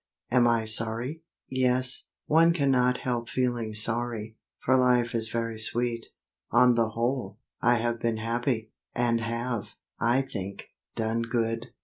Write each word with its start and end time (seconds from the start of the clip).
Am 0.31 0.47
I 0.47 0.65
sorry? 0.65 1.21
Yes, 1.47 2.07
one 2.25 2.53
cannot 2.53 2.97
help 2.97 3.29
feeling 3.29 3.75
sorry, 3.75 4.35
for 4.57 4.75
life 4.75 5.13
is 5.13 5.29
very 5.29 5.59
sweet. 5.59 6.07
On 6.49 6.73
the 6.73 6.89
whole, 6.89 7.37
I 7.61 7.75
have 7.75 7.99
been 7.99 8.17
happy, 8.17 8.71
and 8.95 9.21
have, 9.21 9.73
I 9.99 10.23
think, 10.23 10.69
done 10.95 11.21
good. 11.21 11.67